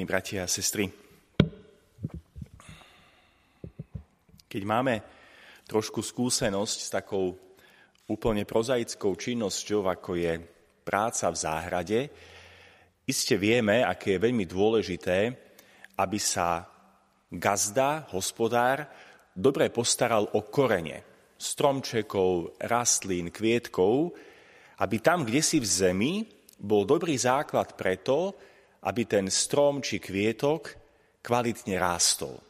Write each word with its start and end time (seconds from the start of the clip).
Milí 0.00 0.16
bratia 0.16 0.48
a 0.48 0.48
sestry, 0.48 0.88
keď 4.48 4.62
máme 4.64 5.04
trošku 5.68 6.00
skúsenosť 6.00 6.78
s 6.80 6.88
takou 6.88 7.36
úplne 8.08 8.48
prozaickou 8.48 9.12
činnosťou, 9.12 9.92
ako 9.92 10.16
je 10.16 10.40
práca 10.88 11.28
v 11.28 11.36
záhrade, 11.36 12.00
iste 13.04 13.36
vieme, 13.36 13.84
aké 13.84 14.16
je 14.16 14.24
veľmi 14.24 14.48
dôležité, 14.48 15.36
aby 16.00 16.16
sa 16.16 16.64
gazda, 17.28 18.08
hospodár, 18.16 18.88
dobre 19.36 19.68
postaral 19.68 20.32
o 20.32 20.48
korene 20.48 21.04
stromčekov, 21.36 22.56
rastlín, 22.56 23.28
kvietkov, 23.28 24.16
aby 24.80 24.96
tam, 25.04 25.28
kde 25.28 25.44
si 25.44 25.60
v 25.60 25.68
zemi, 25.68 26.24
bol 26.56 26.88
dobrý 26.88 27.20
základ 27.20 27.76
preto, 27.76 28.48
aby 28.84 29.02
ten 29.04 29.28
strom 29.28 29.84
či 29.84 30.00
kvietok 30.00 30.76
kvalitne 31.20 31.76
rástol. 31.76 32.40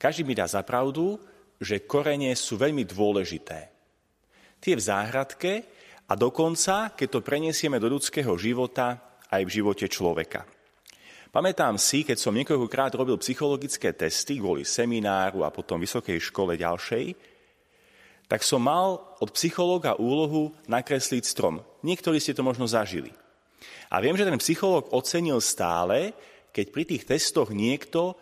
Každý 0.00 0.24
mi 0.24 0.34
dá 0.34 0.48
za 0.48 0.64
pravdu, 0.64 1.20
že 1.62 1.86
korene 1.86 2.34
sú 2.34 2.58
veľmi 2.58 2.82
dôležité. 2.82 3.70
Tie 4.58 4.74
v 4.74 4.82
záhradke 4.82 5.52
a 6.08 6.12
dokonca, 6.18 6.90
keď 6.96 7.08
to 7.08 7.20
preniesieme 7.22 7.78
do 7.78 7.86
ľudského 7.86 8.34
života, 8.34 9.18
aj 9.32 9.42
v 9.48 9.54
živote 9.62 9.86
človeka. 9.88 10.44
Pamätám 11.32 11.80
si, 11.80 12.04
keď 12.04 12.20
som 12.20 12.36
niekoľkokrát 12.36 12.92
robil 12.92 13.16
psychologické 13.16 13.96
testy 13.96 14.36
kvôli 14.36 14.68
semináru 14.68 15.48
a 15.48 15.54
potom 15.54 15.80
vysokej 15.80 16.20
škole 16.20 16.60
ďalšej, 16.60 17.16
tak 18.28 18.44
som 18.44 18.60
mal 18.60 19.16
od 19.16 19.32
psychológa 19.32 19.96
úlohu 19.96 20.52
nakresliť 20.68 21.24
strom. 21.24 21.64
Niektorí 21.80 22.20
ste 22.20 22.36
to 22.36 22.44
možno 22.44 22.68
zažili. 22.68 23.16
A 23.92 24.00
viem, 24.00 24.16
že 24.16 24.26
ten 24.26 24.40
psychológ 24.40 24.90
ocenil 24.92 25.38
stále, 25.44 26.16
keď 26.52 26.66
pri 26.68 26.84
tých 26.88 27.02
testoch 27.08 27.50
niekto 27.50 28.16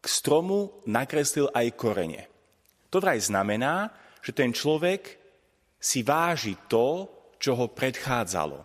k 0.00 0.06
stromu 0.08 0.84
nakreslil 0.84 1.48
aj 1.52 1.66
korene. 1.76 2.22
To 2.92 3.00
vraj 3.00 3.18
znamená, 3.18 3.90
že 4.20 4.36
ten 4.36 4.52
človek 4.52 5.20
si 5.80 6.00
váži 6.00 6.56
to, 6.68 7.08
čo 7.36 7.56
ho 7.56 7.68
predchádzalo. 7.72 8.60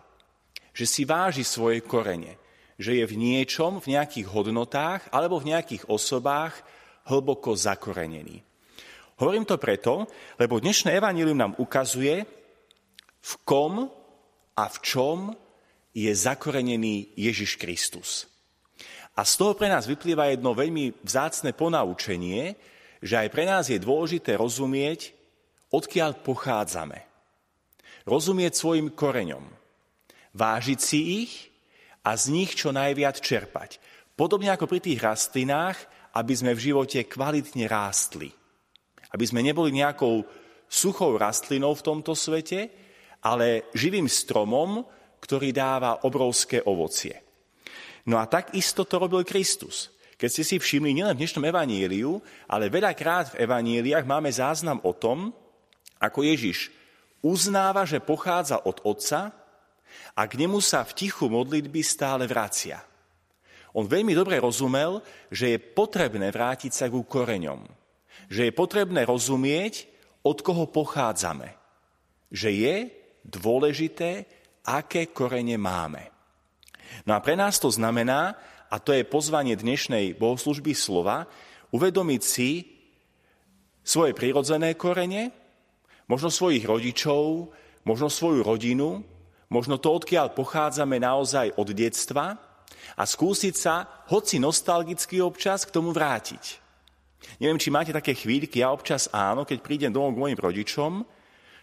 Že 0.72 0.86
si 0.86 1.02
váži 1.04 1.44
svoje 1.44 1.84
korene. 1.84 2.40
Že 2.80 3.02
je 3.02 3.04
v 3.04 3.14
niečom, 3.18 3.76
v 3.76 3.92
nejakých 3.92 4.30
hodnotách 4.30 5.12
alebo 5.12 5.36
v 5.36 5.52
nejakých 5.52 5.88
osobách 5.92 6.64
hlboko 7.04 7.52
zakorenený. 7.52 8.40
Hovorím 9.20 9.44
to 9.44 9.60
preto, 9.60 10.08
lebo 10.40 10.56
dnešné 10.56 10.96
evanílium 10.96 11.36
nám 11.36 11.52
ukazuje, 11.60 12.24
v 13.20 13.32
kom 13.44 13.84
a 14.56 14.64
v 14.64 14.76
čom 14.80 15.36
je 15.90 16.10
zakorenený 16.10 17.14
Ježiš 17.18 17.58
Kristus. 17.58 18.30
A 19.18 19.26
z 19.26 19.34
toho 19.36 19.52
pre 19.58 19.66
nás 19.66 19.90
vyplýva 19.90 20.30
jedno 20.30 20.54
veľmi 20.54 21.02
vzácne 21.02 21.50
ponaučenie, 21.52 22.54
že 23.02 23.14
aj 23.18 23.28
pre 23.32 23.44
nás 23.44 23.66
je 23.66 23.80
dôležité 23.80 24.38
rozumieť, 24.38 25.12
odkiaľ 25.74 26.22
pochádzame. 26.22 26.98
Rozumieť 28.06 28.52
svojim 28.56 28.94
koreňom. 28.94 29.44
Vážiť 30.32 30.80
si 30.80 31.26
ich 31.26 31.32
a 32.06 32.14
z 32.14 32.32
nich 32.32 32.54
čo 32.54 32.70
najviac 32.70 33.18
čerpať. 33.18 33.82
Podobne 34.14 34.54
ako 34.54 34.70
pri 34.70 34.80
tých 34.80 35.00
rastlinách, 35.00 35.78
aby 36.14 36.32
sme 36.34 36.52
v 36.54 36.64
živote 36.70 37.06
kvalitne 37.06 37.66
rástli. 37.66 38.30
Aby 39.10 39.24
sme 39.26 39.42
neboli 39.42 39.74
nejakou 39.74 40.22
suchou 40.70 41.18
rastlinou 41.18 41.74
v 41.74 41.82
tomto 41.82 42.14
svete, 42.14 42.70
ale 43.26 43.68
živým 43.74 44.06
stromom, 44.06 44.86
ktorý 45.20 45.52
dáva 45.52 46.02
obrovské 46.08 46.64
ovocie. 46.64 47.20
No 48.08 48.16
a 48.16 48.24
takisto 48.26 48.88
to 48.88 48.96
robil 48.96 49.22
Kristus. 49.22 49.92
Keď 50.16 50.28
ste 50.28 50.44
si 50.44 50.56
všimli, 50.60 50.92
nielen 50.92 51.16
v 51.16 51.20
dnešnom 51.24 51.44
evaníliu, 51.48 52.20
ale 52.48 52.72
veľakrát 52.72 53.32
v 53.36 53.44
evaníliách 53.44 54.04
máme 54.04 54.28
záznam 54.28 54.80
o 54.84 54.92
tom, 54.92 55.32
ako 56.00 56.24
Ježiš 56.24 56.72
uznáva, 57.24 57.84
že 57.84 58.00
pochádza 58.00 58.64
od 58.64 58.80
Otca 58.84 59.32
a 60.16 60.22
k 60.24 60.32
nemu 60.40 60.60
sa 60.60 60.84
v 60.84 60.96
tichu 60.96 61.28
modlitby 61.28 61.80
stále 61.84 62.24
vracia. 62.24 62.80
On 63.76 63.86
veľmi 63.86 64.16
dobre 64.16 64.42
rozumel, 64.42 64.98
že 65.30 65.54
je 65.54 65.58
potrebné 65.62 66.34
vrátiť 66.34 66.72
sa 66.74 66.86
ku 66.90 67.06
koreňom. 67.06 67.62
Že 68.26 68.50
je 68.50 68.52
potrebné 68.52 69.06
rozumieť, 69.06 69.86
od 70.20 70.44
koho 70.44 70.68
pochádzame. 70.68 71.56
Že 72.28 72.50
je 72.52 72.76
dôležité 73.24 74.28
aké 74.64 75.10
korene 75.10 75.56
máme. 75.56 76.10
No 77.06 77.16
a 77.16 77.22
pre 77.22 77.38
nás 77.38 77.56
to 77.62 77.70
znamená, 77.70 78.36
a 78.70 78.76
to 78.78 78.94
je 78.94 79.06
pozvanie 79.06 79.58
dnešnej 79.58 80.14
bohoslužby 80.14 80.74
slova, 80.74 81.26
uvedomiť 81.74 82.22
si 82.22 82.50
svoje 83.82 84.14
prirodzené 84.14 84.78
korene, 84.78 85.34
možno 86.06 86.30
svojich 86.30 86.66
rodičov, 86.66 87.50
možno 87.86 88.10
svoju 88.10 88.42
rodinu, 88.42 89.02
možno 89.50 89.78
to, 89.78 89.90
odkiaľ 89.90 90.34
pochádzame 90.34 91.02
naozaj 91.02 91.54
od 91.58 91.68
detstva 91.74 92.38
a 92.94 93.02
skúsiť 93.02 93.54
sa, 93.54 94.06
hoci 94.10 94.38
nostalgicky 94.38 95.18
občas, 95.18 95.66
k 95.66 95.74
tomu 95.74 95.90
vrátiť. 95.90 96.62
Neviem, 97.42 97.60
či 97.60 97.74
máte 97.74 97.92
také 97.92 98.14
chvíľky, 98.16 98.62
ja 98.62 98.72
občas 98.72 99.10
áno, 99.12 99.44
keď 99.44 99.58
prídem 99.60 99.92
domov 99.92 100.16
k 100.16 100.22
mojim 100.22 100.38
rodičom, 100.38 100.92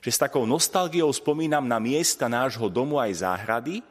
že 0.01 0.11
s 0.13 0.21
takou 0.21 0.45
nostalgiou 0.45 1.09
spomínam 1.09 1.65
na 1.65 1.81
miesta 1.81 2.29
nášho 2.29 2.69
domu 2.69 3.01
aj 3.01 3.25
záhrady 3.25 3.81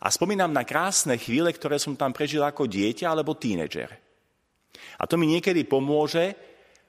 a 0.00 0.08
spomínam 0.08 0.48
na 0.48 0.64
krásne 0.64 1.20
chvíle, 1.20 1.52
ktoré 1.52 1.76
som 1.76 1.92
tam 1.94 2.16
prežil 2.16 2.40
ako 2.40 2.64
dieťa 2.64 3.06
alebo 3.08 3.36
tínedžer. 3.36 3.92
A 5.00 5.04
to 5.04 5.20
mi 5.20 5.28
niekedy 5.28 5.64
pomôže 5.64 6.36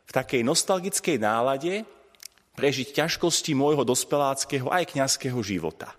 v 0.08 0.12
takej 0.12 0.44
nostalgickej 0.44 1.18
nálade 1.20 1.84
prežiť 2.56 3.04
ťažkosti 3.04 3.56
môjho 3.56 3.88
dospeláckého 3.88 4.68
aj 4.68 4.96
kňazského 4.96 5.40
života. 5.40 5.96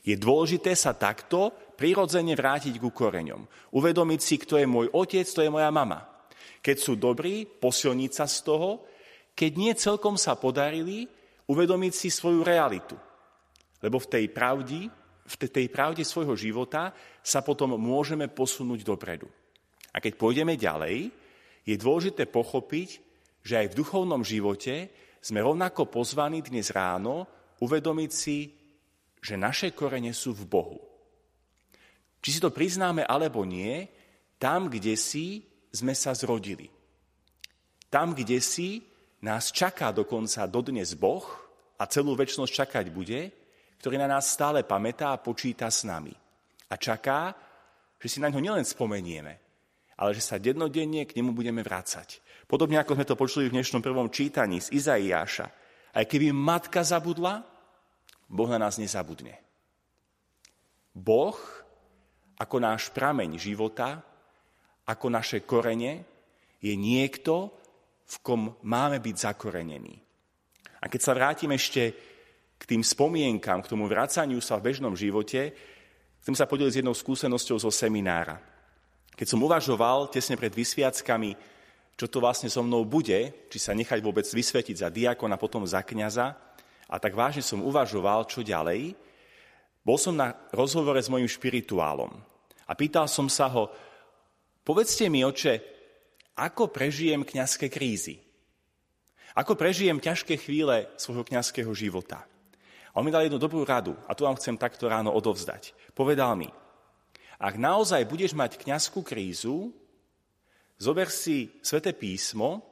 Je 0.00 0.16
dôležité 0.16 0.72
sa 0.72 0.96
takto 0.96 1.52
prirodzene 1.76 2.32
vrátiť 2.32 2.80
ku 2.80 2.92
koreňom. 2.92 3.44
Uvedomiť 3.76 4.20
si, 4.20 4.36
kto 4.40 4.56
je 4.60 4.68
môj 4.68 4.88
otec, 4.92 5.24
kto 5.28 5.44
je 5.44 5.52
moja 5.52 5.68
mama. 5.72 6.08
Keď 6.60 6.76
sú 6.76 6.92
dobrí, 6.96 7.44
posilniť 7.48 8.12
sa 8.12 8.28
z 8.28 8.44
toho. 8.44 8.84
Keď 9.32 9.50
nie 9.56 9.72
celkom 9.76 10.20
sa 10.20 10.36
podarili, 10.36 11.08
uvedomiť 11.50 11.92
si 11.92 12.08
svoju 12.08 12.46
realitu. 12.46 12.94
Lebo 13.82 13.98
v 13.98 14.06
tej 14.06 14.24
pravdi, 14.30 14.86
v 15.26 15.34
tej 15.36 15.66
pravde 15.66 16.06
svojho 16.06 16.38
života 16.38 16.94
sa 17.18 17.42
potom 17.42 17.74
môžeme 17.74 18.30
posunúť 18.30 18.86
dopredu. 18.86 19.26
A 19.90 19.98
keď 19.98 20.12
pôjdeme 20.14 20.54
ďalej, 20.54 21.10
je 21.66 21.74
dôležité 21.74 22.30
pochopiť, 22.30 22.88
že 23.42 23.58
aj 23.58 23.66
v 23.74 23.78
duchovnom 23.82 24.22
živote 24.22 24.92
sme 25.18 25.42
rovnako 25.42 25.90
pozvaní 25.90 26.40
dnes 26.40 26.70
ráno 26.70 27.26
uvedomiť 27.60 28.10
si, 28.12 28.38
že 29.20 29.36
naše 29.36 29.76
korene 29.76 30.14
sú 30.16 30.32
v 30.32 30.48
Bohu. 30.48 30.80
Či 32.20 32.36
si 32.36 32.40
to 32.40 32.52
priznáme 32.52 33.04
alebo 33.04 33.44
nie, 33.44 33.88
tam, 34.40 34.72
kde 34.72 34.96
si, 34.96 35.44
sme 35.72 35.92
sa 35.92 36.16
zrodili. 36.16 36.68
Tam, 37.92 38.16
kde 38.16 38.40
si, 38.40 38.80
nás 39.20 39.52
čaká 39.52 39.92
dokonca 39.92 40.48
dodnes 40.48 40.96
Boh 40.96 41.24
a 41.76 41.84
celú 41.84 42.16
väčšnosť 42.16 42.52
čakať 42.52 42.86
bude, 42.88 43.32
ktorý 43.80 43.96
na 44.00 44.08
nás 44.08 44.28
stále 44.28 44.64
pamätá 44.64 45.12
a 45.12 45.20
počíta 45.20 45.68
s 45.68 45.84
nami. 45.84 46.12
A 46.68 46.74
čaká, 46.76 47.32
že 48.00 48.08
si 48.08 48.18
na 48.20 48.28
ňo 48.28 48.40
nielen 48.40 48.64
spomenieme, 48.64 49.40
ale 50.00 50.10
že 50.16 50.24
sa 50.24 50.40
dennodenne 50.40 51.04
k 51.04 51.16
nemu 51.16 51.36
budeme 51.36 51.60
vrácať. 51.60 52.20
Podobne 52.48 52.80
ako 52.80 52.96
sme 52.96 53.08
to 53.08 53.16
počuli 53.16 53.48
v 53.48 53.56
dnešnom 53.60 53.84
prvom 53.84 54.08
čítaní 54.08 54.60
z 54.60 54.72
Izaiáša. 54.72 55.46
Aj 55.92 56.04
keby 56.08 56.32
matka 56.32 56.80
zabudla, 56.80 57.44
Boh 58.30 58.48
na 58.48 58.56
nás 58.56 58.80
nezabudne. 58.80 59.36
Boh, 60.96 61.36
ako 62.40 62.56
náš 62.56 62.88
prameň 62.90 63.36
života, 63.36 64.00
ako 64.88 65.06
naše 65.12 65.44
korene, 65.44 66.08
je 66.60 66.72
niekto, 66.76 67.59
v 68.10 68.16
kom 68.26 68.58
máme 68.66 68.98
byť 68.98 69.16
zakorenení. 69.30 69.94
A 70.82 70.90
keď 70.90 71.00
sa 71.00 71.14
vrátim 71.14 71.54
ešte 71.54 71.94
k 72.58 72.62
tým 72.66 72.82
spomienkam, 72.82 73.62
k 73.62 73.70
tomu 73.70 73.86
vracaniu 73.86 74.42
sa 74.42 74.58
v 74.58 74.72
bežnom 74.72 74.98
živote, 74.98 75.54
chcem 76.18 76.34
sa 76.34 76.50
podeliť 76.50 76.72
s 76.74 76.78
jednou 76.82 76.96
skúsenosťou 76.96 77.62
zo 77.62 77.70
seminára. 77.70 78.42
Keď 79.14 79.26
som 79.30 79.40
uvažoval 79.40 80.10
tesne 80.10 80.34
pred 80.34 80.50
vysviackami, 80.50 81.38
čo 81.94 82.08
to 82.08 82.18
vlastne 82.18 82.48
so 82.48 82.64
mnou 82.64 82.82
bude, 82.88 83.46
či 83.46 83.58
sa 83.60 83.76
nechať 83.76 84.00
vôbec 84.00 84.24
vysvetiť 84.24 84.76
za 84.80 84.88
diakona, 84.88 85.36
potom 85.38 85.62
za 85.68 85.84
kniaza, 85.84 86.34
a 86.90 86.96
tak 86.98 87.14
vážne 87.14 87.44
som 87.44 87.62
uvažoval, 87.62 88.26
čo 88.26 88.42
ďalej, 88.42 88.96
bol 89.84 89.96
som 89.96 90.16
na 90.16 90.34
rozhovore 90.50 90.98
s 90.98 91.12
mojim 91.12 91.28
špirituálom 91.28 92.10
a 92.66 92.72
pýtal 92.78 93.10
som 93.10 93.26
sa 93.26 93.50
ho, 93.50 93.66
povedzte 94.62 95.10
mi, 95.10 95.26
oče, 95.26 95.79
ako 96.40 96.72
prežijem 96.72 97.20
kňazské 97.20 97.68
krízy. 97.68 98.24
Ako 99.36 99.52
prežijem 99.54 100.00
ťažké 100.00 100.40
chvíle 100.40 100.88
svojho 100.96 101.22
kňazského 101.28 101.68
života. 101.76 102.24
A 102.90 102.98
on 102.98 103.06
mi 103.06 103.14
dal 103.14 103.28
jednu 103.28 103.38
dobrú 103.38 103.62
radu 103.62 103.94
a 104.08 104.16
tu 104.16 104.24
vám 104.24 104.40
chcem 104.40 104.56
takto 104.56 104.88
ráno 104.88 105.12
odovzdať. 105.12 105.76
Povedal 105.92 106.34
mi, 106.34 106.48
Ak 107.38 107.60
naozaj 107.60 108.08
budeš 108.08 108.32
mať 108.34 108.58
kňazskú 108.58 109.04
krízu, 109.06 109.70
zober 110.80 111.12
si 111.12 111.54
sväté 111.62 111.94
písmo, 111.94 112.64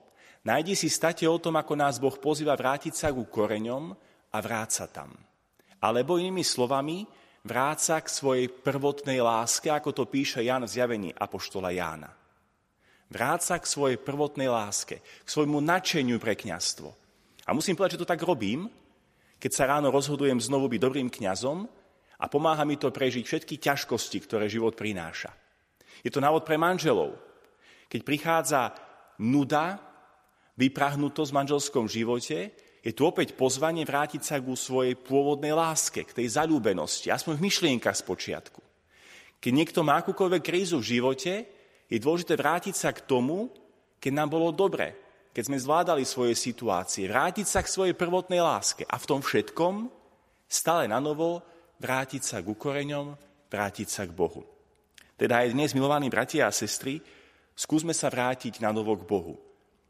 nájdi 0.43 0.75
si 0.75 0.89
state 0.91 1.29
o 1.29 1.39
tom, 1.39 1.55
ako 1.61 1.73
nás 1.79 2.03
Boh 2.03 2.17
pozýva 2.19 2.59
vrátiť 2.59 2.95
sa 2.97 3.09
ku 3.15 3.29
koreňom 3.29 3.95
a 4.35 4.37
vráť 4.43 4.71
sa 4.83 4.87
tam. 4.91 5.15
Alebo 5.79 6.19
inými 6.19 6.43
slovami, 6.43 7.07
vráť 7.47 7.79
sa 7.79 7.97
k 8.03 8.11
svojej 8.11 8.47
prvotnej 8.51 9.23
láske, 9.23 9.71
ako 9.71 9.95
to 9.95 10.05
píše 10.11 10.43
Jan 10.43 10.67
v 10.67 10.75
zjavení 10.75 11.11
Apoštola 11.15 11.71
Jána. 11.71 12.18
Vráť 13.09 13.41
sa 13.41 13.57
k 13.57 13.65
svojej 13.65 13.97
prvotnej 13.97 14.53
láske, 14.53 15.01
k 15.01 15.29
svojmu 15.29 15.65
nadšeniu 15.65 16.21
pre 16.21 16.37
kňazstvo. 16.37 16.89
A 17.49 17.57
musím 17.57 17.73
povedať, 17.73 17.97
že 17.97 18.03
to 18.05 18.13
tak 18.13 18.21
robím, 18.21 18.69
keď 19.41 19.51
sa 19.55 19.71
ráno 19.71 19.89
rozhodujem 19.89 20.37
znovu 20.37 20.69
byť 20.69 20.81
dobrým 20.83 21.09
kňazom 21.09 21.65
a 22.21 22.25
pomáha 22.29 22.69
mi 22.69 22.77
to 22.77 22.93
prežiť 22.93 23.25
všetky 23.25 23.55
ťažkosti, 23.57 24.19
ktoré 24.29 24.51
život 24.51 24.77
prináša. 24.77 25.33
Je 26.05 26.13
to 26.13 26.21
návod 26.21 26.45
pre 26.45 26.61
manželov. 26.61 27.17
Keď 27.89 28.01
prichádza 28.05 28.77
nuda, 29.25 29.81
vyprahnutosť 30.61 31.31
v 31.33 31.39
manželskom 31.39 31.87
živote, 31.89 32.53
je 32.85 32.93
tu 32.95 33.07
opäť 33.09 33.35
pozvanie 33.35 33.89
vrátiť 33.89 34.23
sa 34.23 34.37
ku 34.43 34.53
svojej 34.53 34.99
pôvodnej 34.99 35.55
láske, 35.55 36.05
k 36.05 36.15
tej 36.23 36.37
zalúbenosti, 36.37 37.09
aspoň 37.09 37.39
v 37.39 37.45
myšlienkach 37.49 37.97
z 37.97 38.05
počiatku. 38.07 38.61
Keď 39.39 39.53
niekto 39.55 39.81
má 39.87 40.03
akúkoľvek 40.03 40.43
krízu 40.43 40.83
v 40.83 40.99
živote, 40.99 41.33
je 41.89 41.99
dôležité 41.99 42.37
vrátiť 42.37 42.75
sa 42.77 42.93
k 42.93 43.05
tomu, 43.05 43.49
keď 43.99 44.13
nám 44.15 44.29
bolo 44.31 44.53
dobre, 44.55 44.95
keď 45.33 45.43
sme 45.49 45.59
zvládali 45.59 46.05
svoje 46.05 46.37
situácie, 46.37 47.09
vrátiť 47.09 47.47
sa 47.49 47.61
k 47.65 47.73
svojej 47.73 47.95
prvotnej 47.97 48.45
láske 48.45 48.85
a 48.85 48.97
v 49.01 49.09
tom 49.09 49.21
všetkom 49.25 49.89
stále 50.49 50.87
na 50.87 51.01
novo 51.01 51.43
vrátiť 51.81 52.23
sa 52.23 52.37
k 52.45 52.51
ukoreňom, 52.53 53.17
vrátiť 53.49 53.89
sa 53.89 54.03
k 54.05 54.13
Bohu. 54.13 54.45
Teda 55.19 55.43
aj 55.43 55.57
dnes, 55.57 55.75
milovaní 55.75 56.07
bratia 56.13 56.47
a 56.47 56.55
sestry, 56.55 57.03
skúsme 57.57 57.91
sa 57.91 58.13
vrátiť 58.13 58.63
na 58.63 58.71
novo 58.71 58.95
k 58.95 59.09
Bohu, 59.09 59.35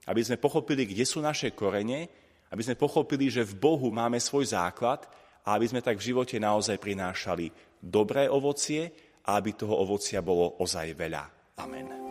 aby 0.09 0.21
sme 0.25 0.41
pochopili, 0.41 0.89
kde 0.89 1.05
sú 1.05 1.21
naše 1.21 1.53
korene 1.53 2.09
aby 2.49 2.63
sme 2.65 2.81
pochopili, 2.81 3.29
že 3.29 3.45
v 3.45 3.59
Bohu 3.61 3.89
máme 3.93 4.17
svoj 4.21 4.57
základ 4.57 5.05
a 5.45 5.57
aby 5.57 5.69
sme 5.69 5.85
tak 5.85 6.01
v 6.01 6.13
živote 6.13 6.41
naozaj 6.41 6.81
prinášali 6.81 7.53
dobré 7.81 8.29
ovocie 8.29 8.89
a 9.29 9.37
aby 9.37 9.53
toho 9.53 9.77
ovocia 9.77 10.25
bolo 10.25 10.57
ozaj 10.65 10.97
veľa. 10.97 11.38
Amen. 11.59 12.08